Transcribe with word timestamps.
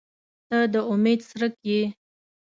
•ته 0.49 0.59
د 0.73 0.75
امید 0.91 1.19
څرک 1.29 1.53
یې. 1.69 1.81